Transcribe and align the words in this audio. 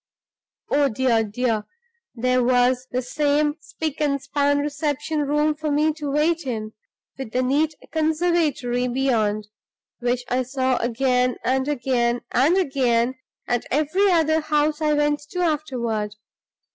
Oh, 0.71 0.89
dear, 0.89 1.23
dear! 1.23 1.65
there 2.15 2.43
was 2.43 2.87
the 2.89 3.03
same 3.03 3.57
spick 3.61 4.01
and 4.01 4.19
span 4.19 4.57
reception 4.57 5.27
room 5.27 5.53
for 5.53 5.69
me 5.69 5.93
to 5.93 6.09
wait 6.09 6.43
in, 6.47 6.73
with 7.19 7.33
the 7.33 7.43
neat 7.43 7.75
conservatory 7.91 8.87
beyond, 8.87 9.47
which 9.99 10.23
I 10.27 10.41
saw 10.41 10.77
again 10.77 11.35
and 11.43 11.67
again 11.67 12.21
and 12.31 12.57
again 12.57 13.13
at 13.47 13.65
every 13.69 14.09
other 14.09 14.41
house 14.41 14.81
I 14.81 14.93
went 14.93 15.19
to 15.29 15.39
afterward. 15.41 16.15